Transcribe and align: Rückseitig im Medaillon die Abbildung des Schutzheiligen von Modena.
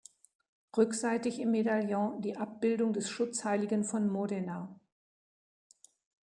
Rückseitig 0.75 1.37
im 1.39 1.51
Medaillon 1.51 2.23
die 2.23 2.35
Abbildung 2.35 2.91
des 2.91 3.07
Schutzheiligen 3.07 3.83
von 3.83 4.07
Modena. 4.09 4.79